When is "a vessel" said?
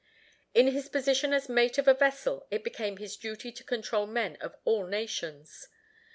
1.87-2.47